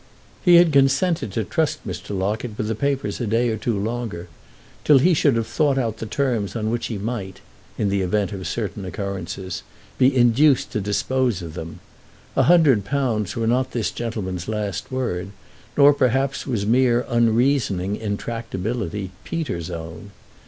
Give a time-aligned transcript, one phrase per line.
[0.43, 2.17] He had consented to trust Mr.
[2.17, 4.29] Locket with the papers a day or two longer,
[4.83, 8.47] till he should have thought out the terms on which he might—in the event of
[8.47, 11.81] certain occurrences—be induced to dispose of them.
[12.35, 15.29] A hundred pounds were not this gentleman's last word,
[15.77, 20.09] nor perhaps was mere unreasoning intractability Peter's own.